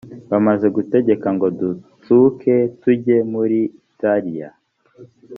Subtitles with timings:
[0.31, 3.59] bamaze gutegeka ngo dutsuke tujye muri
[3.91, 4.49] italiya